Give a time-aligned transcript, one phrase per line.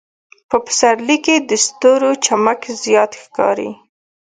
[0.49, 3.71] په پسرلي کې د ستورو چمک زیات ښکاري.